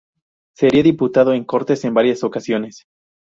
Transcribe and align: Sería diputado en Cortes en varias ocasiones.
Sería 0.57 0.81
diputado 0.81 1.31
en 1.31 1.43
Cortes 1.45 1.85
en 1.85 1.93
varias 1.93 2.23
ocasiones. 2.23 2.85